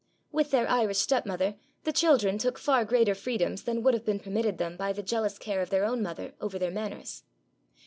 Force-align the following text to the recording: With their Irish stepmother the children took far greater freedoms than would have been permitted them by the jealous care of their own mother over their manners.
With 0.31 0.49
their 0.49 0.67
Irish 0.67 0.97
stepmother 0.97 1.57
the 1.83 1.93
children 1.93 2.39
took 2.39 2.57
far 2.57 2.85
greater 2.85 3.13
freedoms 3.13 3.61
than 3.65 3.83
would 3.83 3.93
have 3.93 4.03
been 4.03 4.19
permitted 4.19 4.57
them 4.57 4.75
by 4.75 4.93
the 4.93 5.03
jealous 5.03 5.37
care 5.37 5.61
of 5.61 5.69
their 5.69 5.85
own 5.85 6.01
mother 6.01 6.33
over 6.41 6.57
their 6.57 6.71
manners. 6.71 7.21